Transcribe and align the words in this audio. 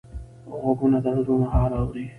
غوږونه 0.61 0.97
د 1.03 1.05
زړونو 1.25 1.45
حال 1.53 1.71
اوري 1.81 2.05